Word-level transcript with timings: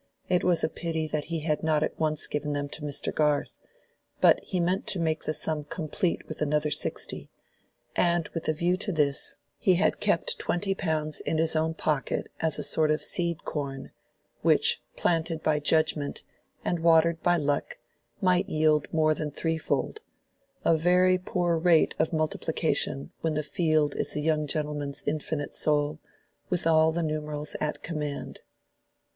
It 0.29 0.43
was 0.43 0.63
a 0.63 0.67
pity 0.67 1.05
that 1.09 1.25
he 1.25 1.41
had 1.41 1.61
not 1.61 1.83
at 1.83 1.99
once 1.99 2.25
given 2.25 2.53
them 2.53 2.67
to 2.69 2.81
Mr. 2.81 3.13
Garth; 3.13 3.59
but 4.19 4.43
he 4.43 4.59
meant 4.59 4.87
to 4.87 4.99
make 4.99 5.25
the 5.25 5.31
sum 5.35 5.63
complete 5.63 6.27
with 6.27 6.41
another 6.41 6.71
sixty, 6.71 7.29
and 7.95 8.27
with 8.29 8.47
a 8.47 8.53
view 8.53 8.77
to 8.77 8.91
this, 8.91 9.35
he 9.59 9.75
had 9.75 9.99
kept 9.99 10.39
twenty 10.39 10.73
pounds 10.73 11.19
in 11.19 11.37
his 11.37 11.55
own 11.55 11.75
pocket 11.75 12.31
as 12.39 12.57
a 12.57 12.63
sort 12.63 12.89
of 12.89 13.03
seed 13.03 13.43
corn, 13.45 13.91
which, 14.41 14.81
planted 14.95 15.43
by 15.43 15.59
judgment, 15.59 16.23
and 16.65 16.79
watered 16.79 17.21
by 17.21 17.37
luck, 17.37 17.77
might 18.21 18.49
yield 18.49 18.91
more 18.91 19.13
than 19.13 19.29
threefold—a 19.29 20.77
very 20.77 21.19
poor 21.19 21.57
rate 21.59 21.93
of 21.99 22.11
multiplication 22.11 23.11
when 23.21 23.35
the 23.35 23.43
field 23.43 23.95
is 23.95 24.15
a 24.15 24.19
young 24.19 24.47
gentleman's 24.47 25.03
infinite 25.05 25.53
soul, 25.53 25.99
with 26.49 26.65
all 26.65 26.91
the 26.91 27.03
numerals 27.03 27.55
at 27.61 27.83
command. 27.83 28.39